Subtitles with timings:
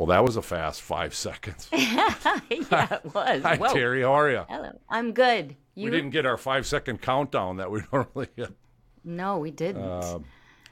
[0.00, 1.68] Well, that was a fast five seconds.
[1.74, 2.70] yeah, it
[3.14, 3.42] was.
[3.42, 3.66] Hi, Whoa.
[3.74, 4.00] Teri.
[4.00, 4.44] How are you?
[4.48, 4.72] Hello.
[4.88, 5.56] I'm good.
[5.74, 5.84] You?
[5.84, 8.50] We didn't get our five second countdown that we normally get.
[9.04, 9.84] No, we didn't.
[9.84, 10.24] Um,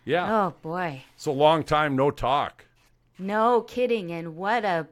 [0.07, 0.35] Yeah.
[0.47, 1.03] oh boy.
[1.15, 2.65] It's a long time no talk.
[3.19, 4.13] No kidding.
[4.13, 4.87] And what a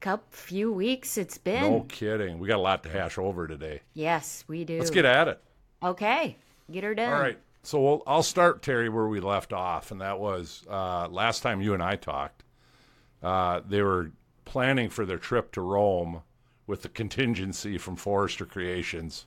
[0.00, 1.62] couple few weeks it's been.
[1.62, 2.40] No kidding.
[2.40, 3.82] We got a lot to hash over today.
[3.94, 4.80] Yes, we do.
[4.80, 5.40] Let's get at it.
[5.80, 6.38] Okay.
[6.72, 7.12] Get her done.
[7.12, 7.38] All right.
[7.62, 11.60] So we'll, I'll start, Teri, where we left off, and that was uh, last time
[11.60, 12.42] you and I talked.
[13.22, 14.10] Uh, they were
[14.44, 16.22] planning for their trip to Rome
[16.66, 19.26] with the contingency from Forrester Creations,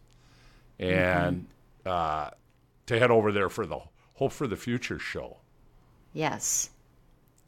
[0.79, 1.45] and
[1.85, 2.31] uh,
[2.87, 3.79] to head over there for the
[4.15, 5.37] Hope for the Future show.
[6.13, 6.69] Yes.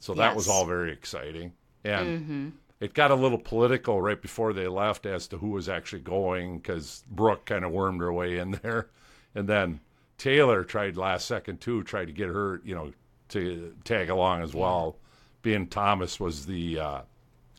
[0.00, 1.52] So that was all very exciting,
[1.84, 6.02] and it got a little political right before they left as to who was actually
[6.02, 8.88] going because Brooke kind of wormed her way in there,
[9.34, 9.80] and then
[10.16, 12.92] Taylor tried last second too, tried to get her, you know,
[13.30, 14.96] to tag along as well,
[15.42, 17.00] being Thomas was the uh,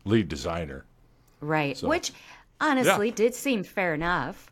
[0.05, 0.85] lead designer.
[1.41, 1.81] Right.
[1.81, 2.11] Which
[2.59, 3.15] honestly Yeah.
[3.15, 4.51] did seem fair enough.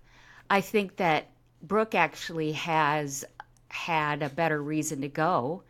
[0.50, 1.28] I think that
[1.61, 3.25] Brooke actually has
[3.69, 5.64] had a better reason to go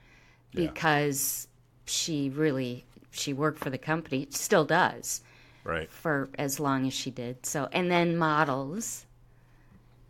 [0.53, 1.47] because
[1.85, 5.21] she really she worked for the company, still does
[5.63, 5.89] Right.
[5.89, 7.45] for as long as she did.
[7.45, 9.05] So and then models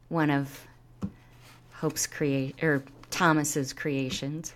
[0.10, 0.68] one of
[1.72, 4.54] Hope's create or Thomas's creations.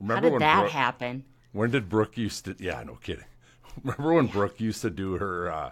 [0.00, 1.24] Remember How did that Brooke, happen?
[1.52, 2.56] When did Brooke used to?
[2.58, 3.24] Yeah, no kidding.
[3.82, 5.50] Remember when Brooke used to do her?
[5.50, 5.70] Uh,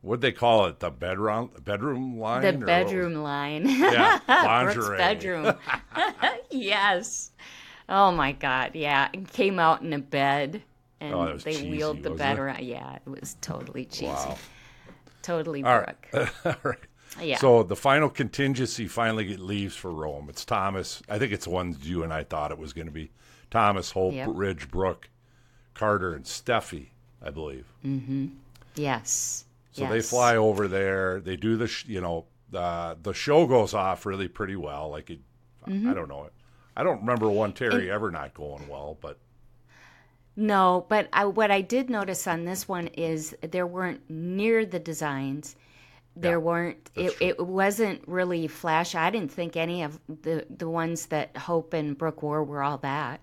[0.00, 0.80] what'd they call it?
[0.80, 2.42] The bedroom bedroom line.
[2.42, 3.66] The bedroom line.
[3.68, 4.18] Yeah,
[4.64, 5.54] Brooke's bedroom.
[6.50, 7.30] yes.
[7.88, 8.72] Oh my God.
[8.74, 9.08] Yeah.
[9.12, 10.62] And came out in a bed
[11.00, 12.40] and Oh, they cheesy, wheeled the bed it?
[12.40, 12.60] around.
[12.64, 12.96] Yeah.
[13.04, 14.06] It was totally cheesy.
[14.06, 14.38] Wow.
[15.22, 16.06] Totally All Brooke.
[16.12, 16.28] right.
[16.46, 16.78] All right.
[17.20, 17.36] Yeah.
[17.38, 20.28] So the final contingency finally leaves for Rome.
[20.30, 21.02] It's Thomas.
[21.08, 23.10] I think it's the ones you and I thought it was going to be.
[23.52, 24.30] Thomas, Hope, Yep.
[24.32, 25.08] Ridge, Brooke,
[25.74, 26.88] Carter, and Steffy,
[27.24, 27.66] I believe.
[28.74, 29.44] yes.
[29.72, 31.20] So they fly over there.
[31.20, 32.24] They do the, sh- you know,
[32.54, 34.90] uh, the show goes off really pretty well.
[34.90, 35.20] Like it,
[35.68, 35.88] Mm-hmm.
[35.90, 36.32] I don't know it.
[36.76, 39.16] I don't remember one Teri ever not going well, but
[40.34, 44.80] No, but I, what I did notice on this one is there weren't near the
[44.80, 45.54] designs.
[46.16, 46.90] There Yeah, weren't.
[46.96, 48.94] It, it wasn't really flash.
[48.96, 52.78] I didn't think any of the the ones that Hope and Brooke wore were all
[52.78, 53.20] that.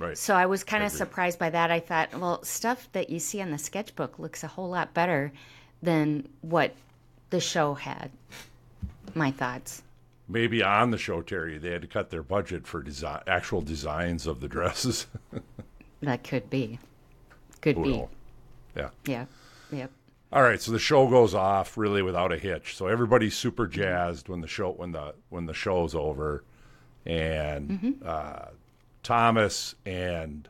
[0.00, 0.16] Right.
[0.16, 1.70] So I was kind of surprised by that.
[1.70, 5.30] I thought, well, stuff that you see on the sketchbook looks a whole lot better
[5.82, 6.74] than what
[7.28, 8.10] the show had.
[9.14, 9.82] My thoughts.
[10.26, 14.26] Maybe on the show, Teri, they had to cut their budget for design, actual designs
[14.26, 15.06] of the dresses.
[16.02, 16.78] That could be.
[17.60, 17.96] Could Who be.
[17.98, 18.08] knows?
[18.74, 18.88] Yeah.
[19.04, 19.24] Yeah.
[19.70, 19.90] Yep.
[20.32, 22.74] All right, so the show goes off really without a hitch.
[22.74, 26.42] So everybody's super jazzed when the show when the when the show's over,
[27.04, 28.46] and uh,
[29.02, 30.48] Thomas and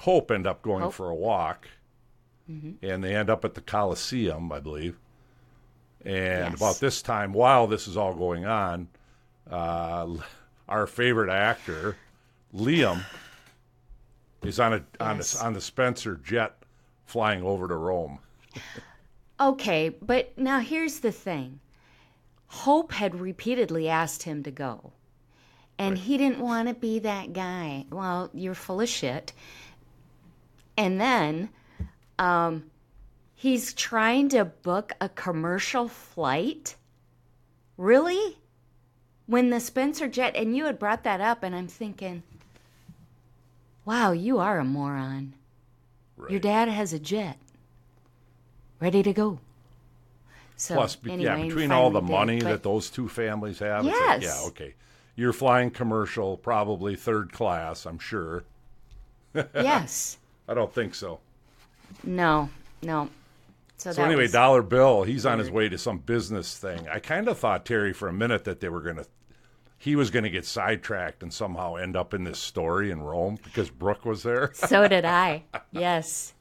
[0.00, 0.94] Hope end up going Hope.
[0.94, 1.68] for a walk,
[2.48, 4.98] and they end up at the Coliseum, I believe.
[6.04, 6.56] And Yes.
[6.56, 8.88] about this time, while this is all going on,
[9.50, 10.08] uh,
[10.68, 11.96] our favorite actor,
[12.54, 13.04] Liam,
[14.42, 15.40] is on a on Yes.
[15.40, 16.56] a, on the Spencer jet
[17.04, 18.18] flying over to Rome.
[19.38, 21.60] Okay, but now here's the thing.
[22.46, 24.92] Hope had repeatedly asked him to go.
[25.80, 27.86] And he didn't want to be that guy.
[27.90, 29.32] Well, you're full of shit.
[30.76, 31.48] And then
[32.18, 32.70] um,
[33.34, 36.76] he's trying to book a commercial flight.
[37.78, 38.36] Really?
[39.26, 42.24] When the Spencer jet, and you had brought that up, and I'm thinking,
[43.86, 45.32] wow, you are a moron.
[46.18, 46.30] Right.
[46.32, 47.38] Your dad has a jet
[48.80, 49.38] ready to go.
[50.56, 53.98] So, Plus, anyway, yeah, between all the did, money that those two families have, it's
[53.98, 54.22] like, Yes.
[54.22, 54.74] yeah, okay.
[55.16, 58.44] You're flying commercial, probably third class, I'm sure.
[59.34, 61.20] yes, I don't think so.
[62.04, 62.48] no,
[62.82, 63.08] no.
[63.76, 66.86] So, So anyway, Dollar Bill, he's on his way to some business thing.
[66.88, 69.06] I kind of thought Teri for a minute that they were going to,
[69.78, 73.38] he was going to get sidetracked and somehow end up in this story in Rome
[73.42, 74.50] because Brooke was there.
[74.54, 75.44] so did I.
[75.72, 76.34] Yes,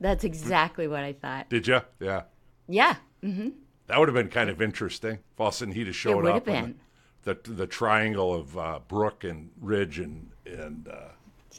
[0.00, 1.48] that's exactly what I thought.
[1.48, 1.80] Did you?
[2.00, 2.22] Yeah,
[2.68, 3.50] Yeah, mm-hmm.
[3.86, 5.14] that would have been kind of interesting.
[5.14, 6.46] If all of a sudden he'd have showed would up.
[6.46, 6.74] have in The,
[7.24, 11.08] the the triangle of uh, Brooke and Ridge and and uh,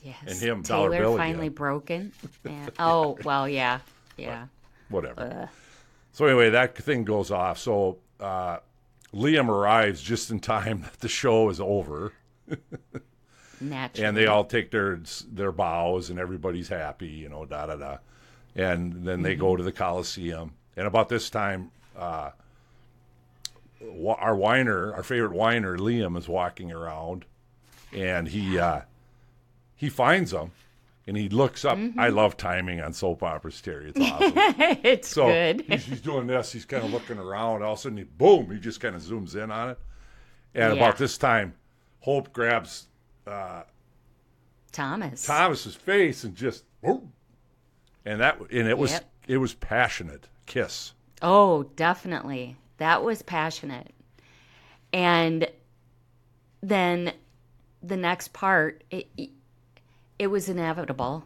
[0.02, 0.16] yes.
[0.28, 1.56] And him, Dollar Taylor Bill finally again.
[1.56, 2.12] broken.
[2.46, 2.70] Yeah.
[2.80, 3.80] Oh well, yeah,
[4.18, 4.48] yeah.
[4.90, 5.50] whatever.
[6.12, 7.58] So anyway, that thing goes off.
[7.58, 8.58] So uh,
[9.14, 12.14] Liam arrives just in time that the show is over,
[13.62, 14.08] Naturally.
[14.08, 15.00] and they all take their
[15.32, 17.98] their bows, and everybody's happy, you know, da da da.
[18.56, 22.32] And then they go to the Coliseum, and about this time, uh,
[24.08, 27.26] our whiner, our favorite whiner, Liam, is walking around,
[27.92, 28.82] and he uh,
[29.76, 30.52] he finds them,
[31.08, 31.78] and he looks up.
[31.98, 33.92] I love timing on soap operas, Teri.
[33.96, 34.34] It's awesome.
[34.84, 35.62] it's so good.
[35.68, 36.52] He's, he's doing this.
[36.52, 37.64] He's kind of looking around.
[37.64, 38.50] All of a sudden, he, boom!
[38.52, 39.80] He just kind of zooms in on it.
[40.56, 40.82] And Yeah.
[40.84, 41.54] about this time,
[42.02, 42.88] Hope grabs
[43.26, 43.64] uh,
[44.72, 45.26] Thomas.
[45.26, 47.12] Thomas's face and just, boom.
[48.06, 49.10] and that and it was Yep.
[49.28, 50.94] it was passionate kiss.
[51.22, 52.58] Oh, definitely.
[52.84, 53.92] That was passionate.
[54.92, 55.48] And
[56.62, 57.14] then
[57.82, 59.08] the next part, it,
[60.20, 61.24] it was inevitable.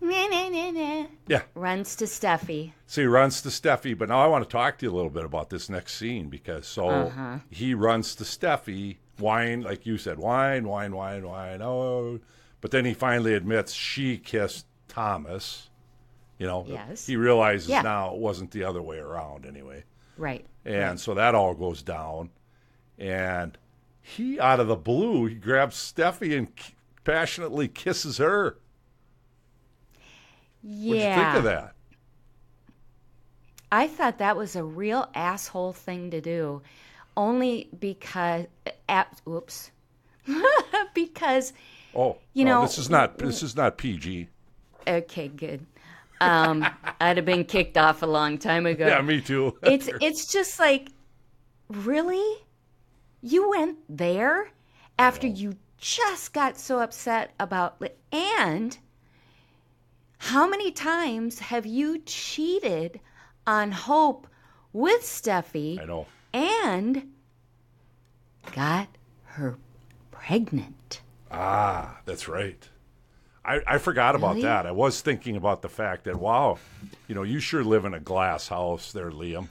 [0.00, 1.06] Nah, nah, nah, nah.
[1.28, 1.42] Yeah.
[1.54, 2.72] Runs to Steffy.
[2.88, 5.10] So he runs to Steffy, but now I want to talk to you a little
[5.12, 7.38] bit about this next scene because so Uh-huh.
[7.48, 12.18] he runs to Steffy, wine, like you said, wine, wine, wine, whine, oh.
[12.60, 15.70] But then he finally admits she kissed Thomas.
[16.38, 17.06] You know, Yes.
[17.06, 17.82] he realizes Yeah.
[17.82, 19.84] now it wasn't the other way around anyway.
[20.16, 20.44] Right.
[20.64, 22.30] And so that all goes down.
[22.98, 23.56] And
[24.00, 26.48] he, out of the blue, he grabs Steffy and
[27.04, 28.58] passionately kisses her.
[30.62, 30.88] Yeah.
[30.88, 31.74] What'd you think of that?
[33.70, 36.62] I thought that was a real asshole thing to do,
[37.16, 38.46] only because,
[38.88, 39.70] at, oops,
[40.94, 41.52] because
[41.96, 44.28] Oh, You no, know, this is not this is not PG.
[44.86, 45.64] okay, good.
[46.24, 46.66] Um,
[47.00, 48.86] I'd have been kicked off a long time ago.
[48.86, 49.56] Yeah, me too.
[49.62, 50.88] it's it's just like,
[51.68, 52.36] really,
[53.22, 54.50] you went there
[54.98, 57.82] after you just got so upset about
[58.12, 58.78] and
[60.18, 63.00] how many times have you cheated
[63.46, 64.26] on Hope
[64.72, 65.78] with Steffy?
[65.80, 66.06] I know.
[66.32, 67.12] and
[68.52, 68.88] got
[69.24, 69.58] her
[70.10, 71.02] pregnant.
[71.30, 72.68] Ah, that's right.
[73.44, 74.42] I, I forgot about Really?
[74.42, 74.66] that.
[74.66, 76.58] I was thinking about the fact that wow,
[77.08, 79.48] you know, you sure live in a glass house there, Liam.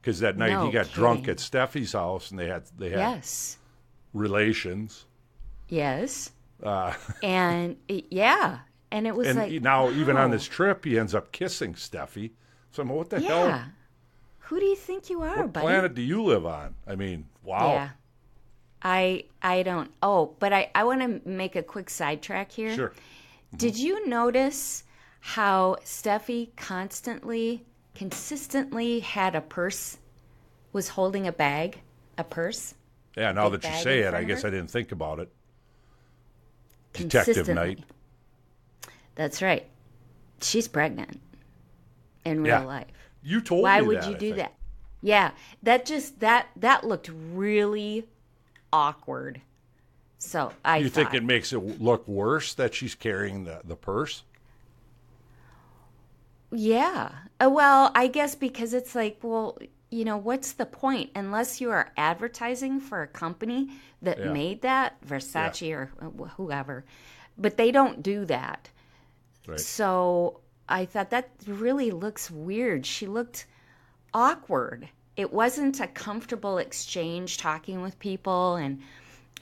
[0.00, 2.98] Because that night No he got drunk at Steffy's house and they had they had
[2.98, 3.58] Yes.
[4.14, 5.04] relations.
[5.68, 6.30] Yes.
[6.62, 8.60] Uh, And it- yeah.
[8.92, 12.32] And it was and like now even on this trip he ends up kissing Steffy.
[12.72, 13.28] So I'm like, what the Yeah.
[13.28, 13.64] hell?
[14.38, 15.64] Who do you think you are, What buddy?
[15.66, 16.74] planet do you live on?
[16.86, 17.72] I mean, wow.
[17.72, 17.88] Yeah.
[18.82, 19.90] I I don't.
[20.02, 22.74] Oh, but I I want to make a quick sidetrack here.
[22.74, 22.92] Sure.
[23.56, 24.84] Did you notice
[25.20, 27.64] how Steffy constantly,
[27.94, 29.98] consistently had a purse,
[30.72, 31.80] was holding a bag,
[32.16, 32.74] a purse?
[33.16, 34.44] Yeah, now that you say it, I guess?
[34.44, 35.30] I didn't think about it.
[36.92, 37.48] Detective.
[37.48, 37.80] Knight.
[39.14, 39.66] That's right.
[40.40, 41.20] She's pregnant
[42.24, 42.64] in real Yeah.
[42.64, 42.86] life.
[43.22, 44.54] You told Why me Why would that, you do that?
[45.02, 45.32] Yeah,
[45.62, 48.08] that just that that looked really
[48.72, 49.40] awkward.
[50.20, 54.24] So I You think it makes it look worse that she's carrying the, the purse?
[56.52, 57.12] yeah.
[57.42, 59.58] Uh, well, I guess because it's like, well,
[59.90, 63.70] you know, what's the point unless you are advertising for a company
[64.02, 64.32] that Yeah.
[64.32, 65.86] made that Versace or
[66.36, 66.84] whoever,
[67.38, 68.70] but they don't do that.
[69.46, 69.66] Right.
[69.66, 72.86] So I thought that really looks weird.
[72.86, 73.46] She looked
[74.14, 74.88] awkward.
[75.16, 78.80] It wasn't a comfortable exchange talking with people and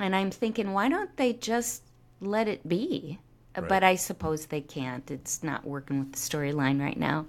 [0.00, 1.82] and I'm thinking why don't they just
[2.20, 3.18] let it be?
[3.54, 5.10] Uh, But I suppose they can't.
[5.10, 7.26] It's not working with the storyline right now,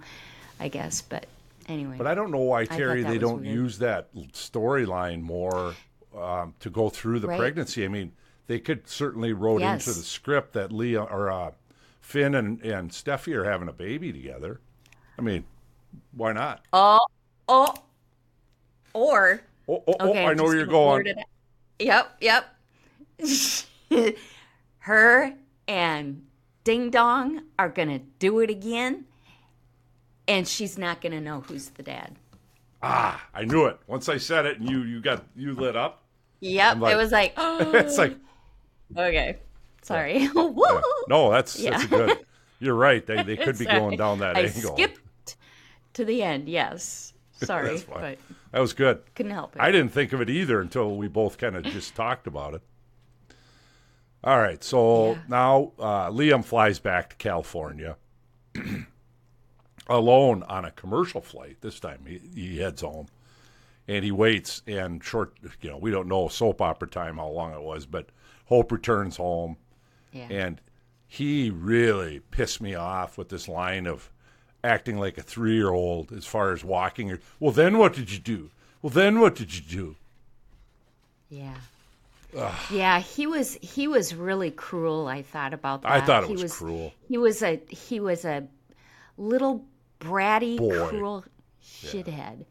[0.58, 1.26] I guess, but
[1.68, 1.96] anyway.
[1.98, 3.54] But I don't know why, Teri, they don't weird.
[3.54, 5.74] use that storyline more
[6.16, 7.38] um, to go through the Right.
[7.38, 7.84] pregnancy.
[7.84, 8.12] I mean,
[8.46, 9.86] they could certainly wrote Yes.
[9.86, 11.52] into the script that Leah or uh,
[12.00, 14.60] Finn and, and Steffy are having a baby together.
[15.18, 15.44] I mean,
[16.12, 16.64] why not?
[16.72, 16.98] oh,
[17.48, 17.74] oh
[18.92, 21.04] or Oh, oh, oh, Okay, I I'm know where you're going.
[21.80, 22.10] Word it out.
[22.20, 22.46] Yep,
[23.90, 24.16] yep.
[24.78, 25.34] Her
[25.68, 26.26] and
[26.64, 29.04] Ding Dong are gonna do it again,
[30.26, 32.16] and she's not gonna know who's the dad.
[32.82, 33.78] Ah, I knew it.
[33.86, 36.02] Once I said it, and you you got you lit up.
[36.40, 38.16] Yep, like- it was like, it's like
[38.96, 39.38] okay,
[39.82, 40.28] sorry.
[40.28, 40.54] Woo!
[40.66, 40.80] yeah.
[41.08, 41.70] no, that's Yeah.
[41.72, 42.26] that's good.
[42.58, 43.04] You're right.
[43.04, 44.74] They they could be going down that I angle.
[44.74, 45.36] skipped
[45.94, 46.48] to the end.
[46.48, 47.12] Yes,
[47.46, 48.18] sorry, but
[48.52, 49.02] That was good.
[49.14, 49.62] couldn't help it.
[49.62, 52.62] I didn't think of it either until we both kind of just talked about it.
[54.22, 55.18] All right, so Yeah.
[55.28, 57.96] now uh, Liam flies back to California
[59.88, 61.56] alone on a commercial flight.
[61.60, 63.06] This time he, he heads home
[63.88, 64.62] and he waits.
[64.66, 68.08] And short, you know, we don't know soap opera time how long it was, but
[68.46, 69.56] Hope returns home
[70.12, 70.26] yeah.
[70.28, 70.60] and
[71.06, 74.10] he really pissed me off with this line of
[74.62, 77.10] acting like a three year old as far as walking.
[77.12, 78.50] Or, well, then what did you do?
[78.82, 79.96] Well, then what did you do?
[81.28, 81.54] Yeah.
[82.70, 85.08] Yeah, he was he was really cruel.
[85.08, 85.90] I thought about that.
[85.90, 86.92] I thought it he was cruel.
[87.08, 88.46] He was a he was a
[89.18, 89.64] little
[89.98, 90.86] bratty, Boy.
[90.88, 91.24] cruel
[91.62, 92.44] shithead.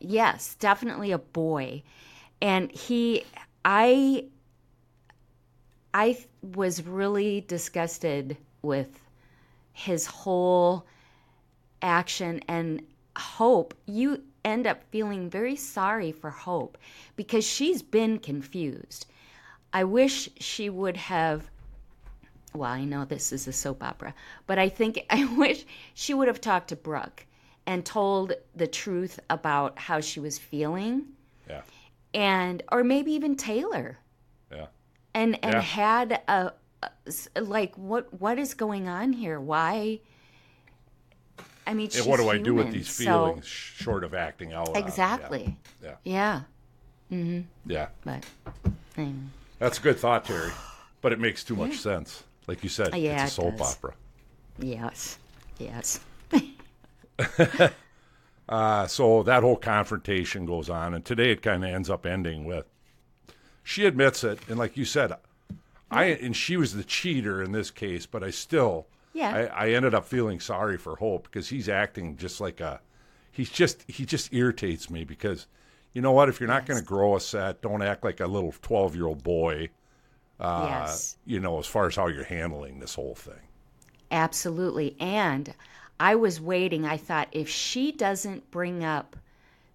[0.00, 1.82] Yes, definitely a boy.
[2.40, 3.24] And he
[3.64, 4.24] I
[5.94, 8.98] I was really disgusted with
[9.72, 10.86] his whole
[11.82, 12.82] action and
[13.16, 13.74] Hope.
[13.86, 16.78] You end up feeling very sorry for Hope
[17.16, 19.06] because she's been confused.
[19.72, 21.50] I wish she would have.
[22.54, 24.14] Well, I know this is a soap opera,
[24.46, 27.26] but I think I wish she would have talked to Brooke
[27.66, 31.04] and told the truth about how she was feeling.
[31.48, 31.62] Yeah.
[32.14, 33.98] And, or maybe even Taylor.
[34.50, 34.66] Yeah.
[35.14, 35.60] And, and Yeah.
[35.60, 39.40] had a, a- like, what, what is going on here?
[39.40, 40.00] Why?
[41.66, 44.14] I mean, And she's what do I do with human, these so- feelings short of
[44.14, 44.68] acting out?
[44.68, 44.76] loud?
[44.76, 44.84] Yeah.
[44.86, 45.56] Exactly.
[45.82, 45.94] Yeah.
[46.04, 46.40] Yeah.
[47.66, 47.88] Yeah.
[48.04, 48.24] But.
[49.58, 50.52] That's a good thought, Teri.
[51.02, 52.24] But it makes too much sense.
[52.46, 53.76] Like you said, Yeah, it's a soap does.
[53.76, 53.94] opera.
[54.58, 55.18] yes.
[55.58, 56.00] Yes.
[58.48, 62.44] Uh, so that whole confrontation goes on, and today it kind of ends up ending
[62.44, 62.66] with
[63.62, 65.12] she admits it, and like you said,
[65.90, 69.36] I and she was the cheater in this case, but I still, Yeah.
[69.36, 72.80] I, I ended up feeling sorry for Hope because he's acting just like a,
[73.30, 75.46] he's just he just irritates me because,
[75.92, 76.28] you know what?
[76.28, 79.06] If you're not going to grow a set, don't act like a little twelve year
[79.06, 79.70] old boy.
[80.40, 81.16] Uh, yes.
[81.26, 83.40] You know, as far as how you're handling this whole thing.
[84.12, 84.94] Absolutely.
[85.00, 85.56] And
[85.98, 86.84] I was waiting.
[86.86, 89.16] I thought if she doesn't bring up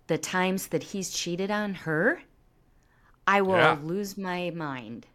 [0.07, 2.23] the times that he's cheated on her,
[3.27, 3.73] I will Yeah.
[3.75, 5.05] lose my mind.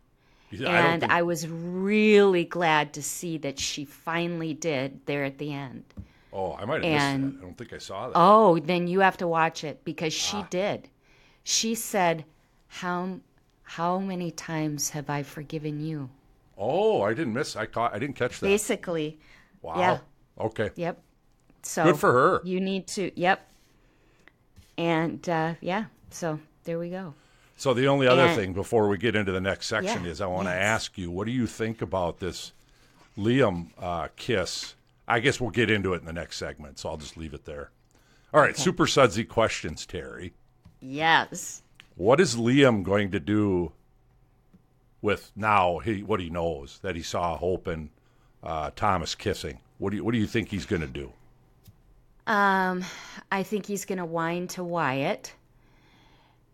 [0.60, 5.38] I and think- I, was really glad to see that she finally did there at
[5.38, 5.84] the end.
[6.32, 7.42] oh, I might have and- missed that.
[7.42, 8.12] I don't think I saw that.
[8.16, 10.46] Oh, then you have to watch it because she Ah.
[10.50, 10.88] did.
[11.44, 12.24] She said,
[12.68, 13.20] "How
[13.64, 16.10] how many times have I forgiven you?"
[16.58, 17.56] Oh, I didn't miss.
[17.56, 17.94] I caught.
[17.94, 18.46] I didn't catch that.
[18.46, 19.18] Basically,
[19.62, 19.78] Wow.
[19.78, 19.98] yeah.
[20.38, 20.70] Okay.
[20.76, 21.02] yep.
[21.62, 22.40] So Good for her.
[22.44, 23.48] You need to, yep.
[24.78, 27.14] And uh, yeah, so there we go.
[27.62, 30.20] So the only other And- thing before we get into the next section Yeah, is
[30.20, 30.60] I want to yes.
[30.60, 32.52] ask you, what do you think about this
[33.16, 34.74] Liam uh, kiss?
[35.06, 37.44] I guess we'll get into it in the next segment, so I'll just leave it
[37.44, 37.70] there.
[38.34, 40.32] All right, super sudsy questions, Teri.
[40.80, 41.62] Yes.
[41.94, 43.70] What is Liam going to do
[45.00, 47.90] with now he what he knows that he saw Hope and
[48.42, 49.60] uh, Thomas kissing?
[49.78, 51.12] What do you what do you think he's going to do?
[52.26, 52.84] Um,
[53.30, 55.34] I think he's going to whine to Wyatt.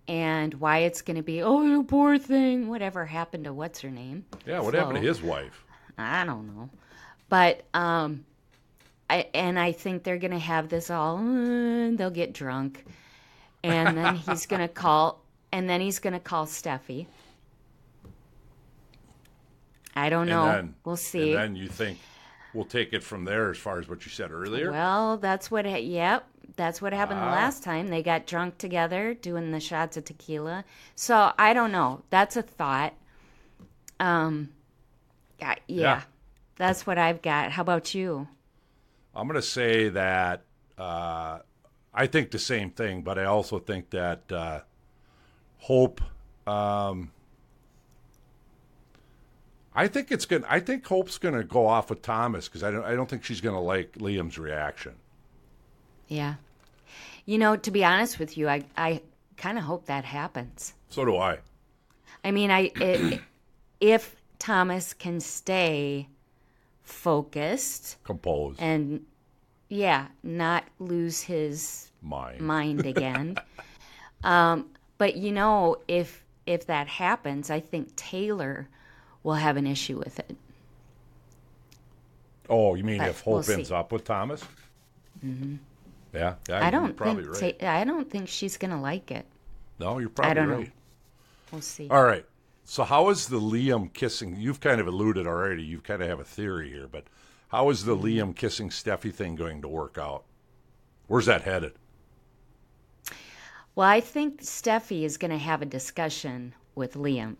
[0.08, 2.68] And why it's going to be, oh, you poor thing.
[2.68, 4.24] Whatever happened to what's her name?
[4.46, 5.64] Yeah, what happened to his wife?
[5.98, 6.70] I don't know.
[7.28, 8.24] But um
[9.10, 12.84] I and I think they're going to have this all uh, they'll get drunk.
[13.62, 15.22] And then he's going to call
[15.52, 17.06] and then he's going to call Steffy.
[19.94, 20.44] I don't know.
[20.44, 21.32] And then we'll see.
[21.32, 21.98] And then you think
[22.54, 24.70] we'll take it from there as far as what you said earlier.
[24.70, 25.66] Well, that's what.
[25.66, 26.26] ha- Yep,
[26.58, 27.30] that's what happened the Ah.
[27.32, 27.88] last time.
[27.88, 30.64] They got drunk together, doing the shots of tequila.
[30.94, 32.02] So I don't know.
[32.10, 32.92] That's a thought.
[33.98, 34.50] Um,
[35.38, 36.02] yeah, yeah, Yeah.
[36.56, 37.52] that's what I've got.
[37.52, 38.28] How about you?
[39.14, 40.42] I'm going to say that
[40.76, 41.38] uh,
[41.94, 44.60] I think the same thing, but I also think that uh,
[45.60, 46.00] Hope.
[46.46, 47.10] Um,
[49.74, 50.46] I think it's gonna.
[50.48, 52.84] I think Hope's going to go off with Thomas because I don't.
[52.84, 54.94] I don't think she's going to like Liam's reaction.
[56.08, 56.34] Yeah,
[57.28, 59.02] you know, to be honest with you, I I
[59.36, 60.72] kind of hope that happens.
[60.88, 61.38] So do I.
[62.24, 63.20] I mean, I it,
[63.80, 66.08] if Thomas can stay
[66.82, 69.04] focused composed, and
[69.68, 72.42] yeah, not lose his mine.
[72.42, 73.36] mind again.
[74.24, 78.68] um, but you know, if if that happens, I think Taylor
[79.22, 80.34] will have an issue with it.
[82.48, 84.42] oh, you mean but if Hope we'll ends up with Thomas?
[85.22, 85.56] Mm-hmm.
[86.12, 86.58] Yeah, yeah.
[86.58, 87.64] I you're don't probably think right.
[87.64, 89.26] I don't think she's gonna like it.
[89.78, 90.66] no, you're probably I don't know.
[91.52, 91.88] We'll see.
[91.88, 92.24] All right.
[92.64, 94.36] So how is the Liam kissing?
[94.36, 95.62] You've kind of alluded already.
[95.62, 97.04] You kind of have a theory here, but
[97.48, 98.30] how is the mm-hmm.
[98.30, 100.24] Liam kissing Steffy thing going to work out?
[101.06, 101.72] Where's that headed?
[103.74, 107.36] Well, I think Steffy is going to have a discussion with Liam.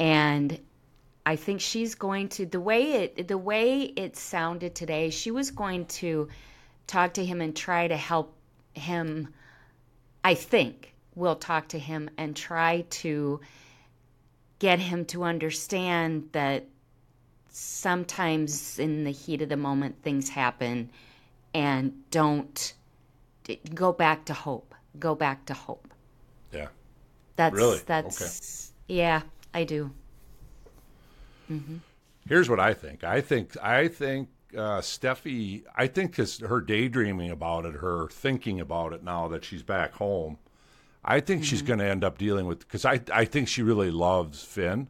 [0.00, 0.58] And
[1.26, 5.50] I think she's going to the way it the way it sounded today, she was
[5.50, 6.28] going to
[6.86, 8.34] talk to him and try to help
[8.74, 9.28] him
[10.24, 13.40] I think we'll talk to him and try to
[14.58, 16.66] get him to understand that
[17.50, 20.90] sometimes in the heat of the moment things happen
[21.52, 22.74] and don't
[23.74, 24.74] go back to hope.
[24.98, 25.92] Go back to hope.
[26.52, 26.68] Yeah.
[27.36, 27.80] That's Really?
[27.84, 28.94] that's okay.
[28.94, 29.22] yeah,
[29.52, 29.90] I do.
[31.50, 31.76] Mm-hmm.
[32.26, 33.04] Here's what I think.
[33.04, 35.64] I think I think uh, Steffy.
[35.76, 39.94] I think because her daydreaming about it, her thinking about it now that she's back
[39.94, 40.38] home.
[41.04, 43.90] I think she's going to end up dealing with because I I think she really
[43.90, 44.88] loves Finn,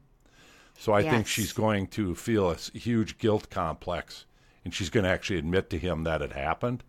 [0.78, 4.24] So I think she's going to feel a huge guilt complex,
[4.64, 6.84] and she's going to actually admit to him that it happened.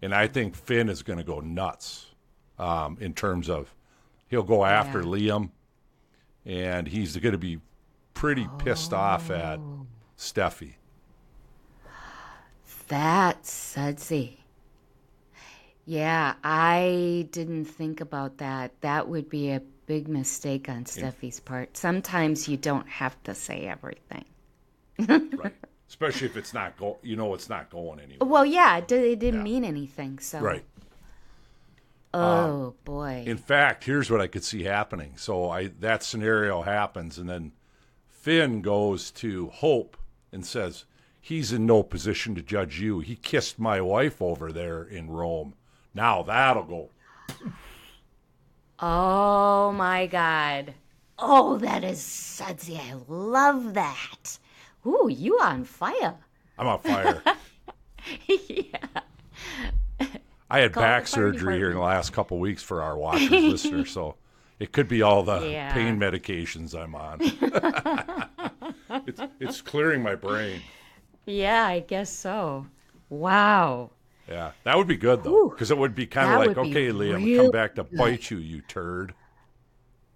[0.00, 2.06] And I think Finn is going to go nuts
[2.58, 3.74] um, in terms of
[4.28, 5.06] he'll go after Yeah.
[5.06, 5.50] Liam,
[6.44, 7.58] and he's going to be
[8.12, 9.86] pretty pissed off at Oh.
[10.16, 10.74] Steffy.
[12.94, 14.38] That's sudsy.
[15.84, 18.70] Yeah, I didn't think about that.
[18.82, 21.76] That would be a big mistake on Steffy's part.
[21.76, 24.24] Sometimes you don't have to say everything.
[25.08, 25.52] right.
[25.88, 28.28] Especially if it's not go, you know, it's not going anywhere.
[28.28, 29.52] Well, yeah, it, di- it didn't Yeah.
[29.52, 30.20] mean anything.
[30.20, 30.64] So, Right.
[32.14, 33.24] Oh um, boy.
[33.26, 35.14] In fact, here's what I could see happening.
[35.16, 37.50] So I that scenario happens, and then
[38.06, 39.96] Finn goes to Hope
[40.30, 40.84] and says
[41.24, 43.00] he's in no position to judge you.
[43.00, 45.54] He kissed my wife over there in Rome.
[45.94, 46.90] Now that'll go.
[48.78, 50.74] Oh my God.
[51.18, 52.76] Oh, that is sudsy.
[52.76, 54.38] I love that.
[54.86, 56.16] Ooh, you on fire.
[56.58, 57.22] I'm on fire.
[58.26, 58.78] yeah.
[60.50, 63.90] I had Call back surgery here in the last couple weeks for our watchers listeners,
[63.92, 64.16] so
[64.58, 65.72] it could be all the Yeah.
[65.72, 67.18] pain medications I'm on.
[69.06, 70.60] it's, it's clearing my brain.
[71.26, 72.66] Yeah, I guess so.
[73.08, 73.90] Wow.
[74.28, 77.36] Yeah, that would be good though, because it would be kind of like, okay, Liam,
[77.36, 79.14] come back to bite you, you turd.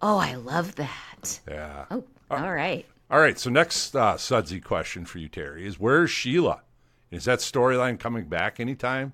[0.00, 1.40] Oh, I love that.
[1.48, 1.84] Yeah.
[1.90, 2.86] Oh, all right.
[3.10, 3.38] All right.
[3.38, 6.62] So next uh, sudsy question for you, Teri, is where's Sheila?
[7.10, 9.12] Is that storyline coming back anytime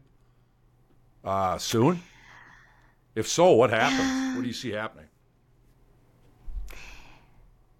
[1.25, 2.03] uh, soon?
[3.15, 4.37] If so, what happens?
[4.37, 5.07] What do you see happening?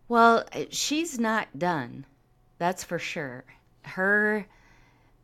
[0.09, 2.07] Well, she's not done.
[2.59, 3.45] That's for sure.
[3.85, 4.47] Her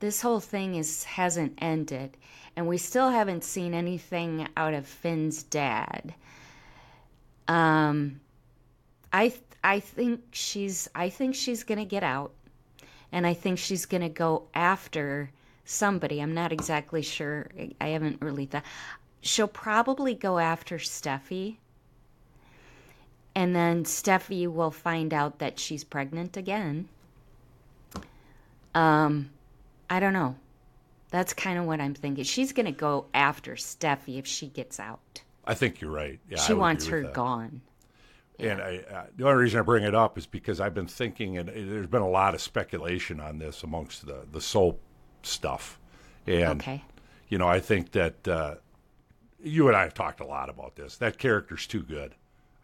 [0.01, 2.17] this whole thing is hasn't ended
[2.57, 6.15] and we still haven't seen anything out of Finn's dad.
[7.49, 8.21] Um
[9.13, 12.33] I I think she's I think she's going to get out
[13.13, 15.31] and I think she's going to go after
[15.65, 16.21] somebody.
[16.21, 17.51] I'm not exactly sure.
[17.81, 18.65] I haven't really thought.
[19.21, 21.57] She'll probably go after Steffy
[23.35, 26.89] and then Steffy will find out that she's pregnant again.
[28.75, 29.31] Um,
[29.89, 30.37] I don't know.
[31.11, 32.25] That's kind of what I'm thinking.
[32.25, 35.23] She's going to go after Steffy if she gets out.
[35.45, 36.21] I think you're right.
[36.29, 37.15] Yeah, she wants her that.
[37.15, 37.63] gone.
[38.39, 41.37] And I, uh, the only reason I bring it up is because I've been thinking,
[41.37, 44.81] and there's been a lot of speculation on this amongst the the soap
[45.23, 45.79] stuff.
[46.27, 46.83] And Okay.
[47.29, 48.55] you know, I think that uh,
[49.43, 50.97] you and I have talked a lot about this.
[50.99, 52.15] That character's too good.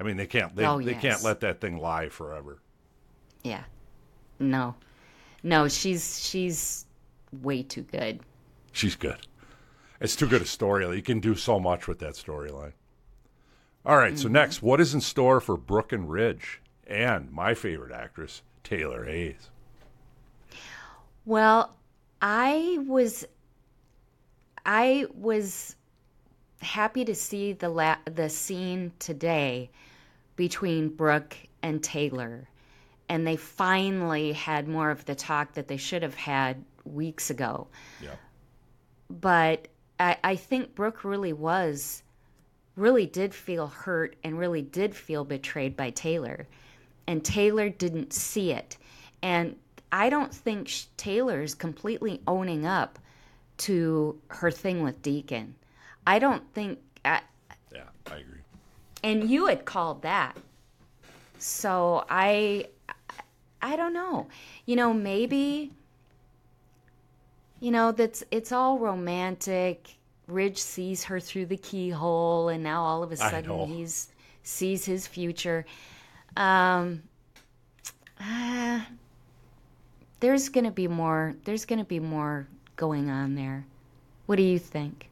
[0.00, 2.58] I mean, they can't they, Oh, they can't let that thing lie forever.
[3.42, 3.64] Yeah.
[4.38, 4.76] No.
[5.46, 6.86] No, she's she's
[7.40, 8.18] way too good.
[8.72, 9.18] She's good.
[10.00, 10.96] It's too good a storyline.
[10.96, 12.72] You can do so much with that storyline.
[13.84, 14.22] All right, Mm-hmm.
[14.22, 19.04] so next, what is in store for Brooke and Ridge and my favorite actress, Taylor
[19.04, 19.50] Hayes?
[21.24, 21.76] Well,
[22.20, 23.24] I was
[24.64, 25.76] I was
[26.60, 29.70] happy to see the la- the scene today
[30.34, 32.48] between Brooke and Taylor.
[33.08, 37.68] And they finally had more of the talk that they should have had weeks ago.
[38.02, 38.16] Yeah.
[39.08, 39.68] But
[40.00, 42.02] I, I think Brooke really was,
[42.74, 46.48] really did feel hurt and really did feel betrayed by Taylor.
[47.06, 48.76] And Taylor didn't see it.
[49.22, 49.56] And
[49.92, 52.98] I don't think sh- Taylor is completely owning up
[53.58, 55.54] to her thing with Deacon.
[56.06, 57.20] I don't think, I,
[57.72, 58.40] Yeah, I agree.
[59.04, 60.36] and you had called that.
[61.38, 62.66] So I
[63.62, 64.28] I don't know.
[64.64, 65.72] You know, maybe
[67.60, 69.96] you know that's it's all romantic.
[70.26, 74.08] Ridge sees her through the keyhole and now all of a sudden he's
[74.42, 75.64] sees his future.
[76.36, 77.02] Um
[78.20, 78.80] uh,
[80.20, 83.66] there's going to be more there's going to be more going on there.
[84.26, 85.10] What do you think?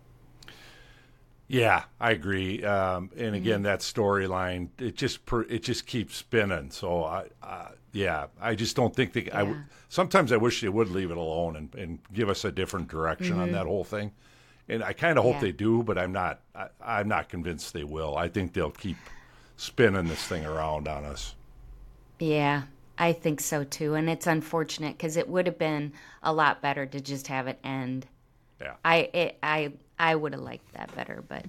[1.46, 2.64] Yeah, I agree.
[2.64, 3.34] Um, and Mm-hmm.
[3.34, 6.70] again, that storyline it just it just keeps spinning.
[6.70, 9.30] So I, uh, yeah, I just don't think they.
[9.30, 9.62] I w- Yeah.
[9.88, 13.38] sometimes I wish they would leave it alone and, and give us a different direction
[13.38, 14.12] on that whole thing.
[14.68, 15.44] And I kind of hope Mm-hmm.
[15.46, 15.52] Yeah.
[15.52, 16.40] they do, but I'm not.
[16.54, 18.16] I, I'm not convinced they will.
[18.16, 18.96] I think they'll keep
[19.56, 21.34] spinning this thing around on us.
[22.18, 22.62] Yeah,
[22.98, 23.94] I think so too.
[23.94, 27.58] And it's unfortunate because it would have been a lot better to just have it
[27.64, 28.06] end.
[28.60, 28.74] Yeah.
[28.84, 31.44] I it, I I would have liked that better, but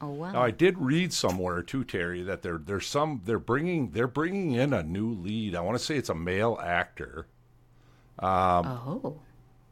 [0.00, 0.32] oh well.
[0.32, 4.52] Now I did read somewhere too, Teri, that they're there's some they're bringing they're bringing
[4.52, 5.54] in a new lead.
[5.54, 7.26] I want to say it's a male actor.
[8.66, 9.20] oh,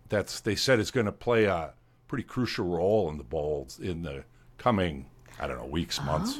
[0.08, 1.74] that's they said is going to play a
[2.08, 4.24] pretty crucial role in the bowls in the
[4.58, 5.06] coming
[5.40, 6.38] I don't know weeks months.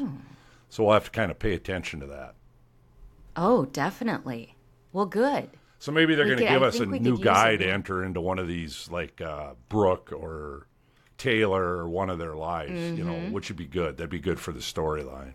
[0.68, 2.34] So we'll have to kind of pay attention to that.
[3.36, 4.56] oh, definitely.
[4.92, 5.50] Well, good.
[5.78, 8.38] So maybe they're going to give I us a new guy to enter into one
[8.38, 10.66] of these, like uh, Brooke or
[11.18, 13.32] Taylor or one of their lives, you know, Mm-hmm.
[13.32, 13.96] which would be good.
[13.96, 15.32] That'd be good for the storyline.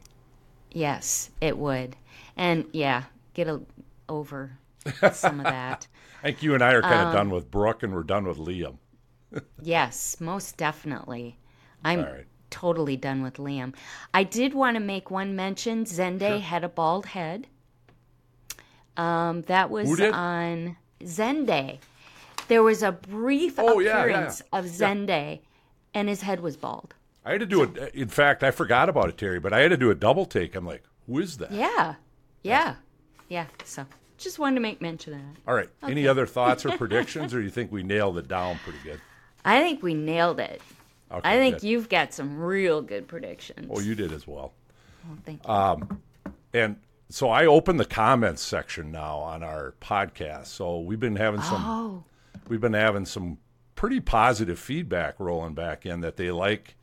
[0.72, 1.96] Yes, it would.
[2.36, 3.62] And yeah, get a,
[4.10, 4.58] over
[5.14, 5.88] some of that.
[6.24, 8.26] I think you and I are Um, kind of done with Brooke and we're done
[8.28, 8.78] with Liam.
[9.62, 11.38] Yes, most definitely.
[11.84, 12.26] I'm right.
[12.50, 13.74] totally done with Liam.
[14.14, 15.84] I did want to make one mention.
[15.86, 17.48] Zende had a bald head.
[18.96, 21.80] Um, that was on Zende.
[22.48, 24.60] There was a brief Oh, yeah, yeah, appearance yeah.
[24.60, 25.40] of Zende,
[25.98, 26.94] and his head was bald.
[27.26, 27.96] I had to do it.
[27.96, 30.56] In fact, I forgot about it, Teri, but I had to do a double take.
[30.56, 31.52] I'm like, who is that?
[31.52, 31.96] Yeah,
[32.44, 32.76] yeah,
[33.30, 33.48] yeah.
[33.66, 33.86] So
[34.20, 35.42] just wanted to make mention of that.
[35.48, 35.70] All right.
[35.82, 39.02] Any other thoughts or predictions, or you think we nailed it down pretty good?
[39.44, 40.62] I think we nailed it.
[41.12, 41.64] Okay, I think good.
[41.64, 43.68] you've got some real good predictions.
[43.72, 44.54] Oh, you did as well.
[45.10, 45.50] Oh, thank you.
[45.50, 46.02] Um,
[46.54, 46.76] and
[47.10, 50.48] so I opened the comments section now on our podcast.
[50.48, 52.04] So we've been having some oh,
[52.48, 53.40] we've been having some
[53.78, 56.76] pretty positive feedback rolling back in that they like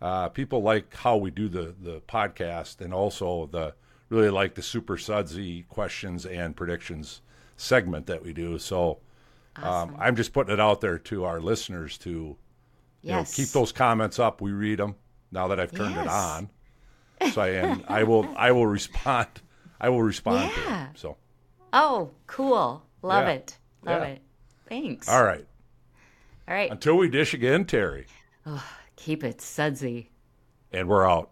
[0.00, 3.74] uh, people like how we do the the podcast and also the
[4.10, 7.22] really like the super sudsy questions and predictions
[7.56, 8.58] segment that we do.
[8.58, 8.98] So
[9.56, 12.36] um, I'm just putting it out there to our listeners to
[13.02, 14.40] you know, keep those comments up.
[14.42, 14.94] We read them
[15.32, 16.50] now that I've turned it on.
[17.32, 19.28] So I and I will I will respond.
[19.80, 20.66] I will respond to Yeah.
[20.84, 20.88] them.
[20.96, 21.16] So
[21.72, 22.82] Oh, cool.
[23.02, 23.32] Love Yeah.
[23.32, 23.58] it.
[23.82, 24.08] Love Yeah.
[24.08, 24.22] it.
[24.68, 25.08] Thanks.
[25.08, 25.46] all right.
[26.48, 26.70] All right.
[26.70, 28.06] Until we dish again, Teri,
[28.96, 30.10] Keep it sudsy.
[30.72, 31.30] and we're out.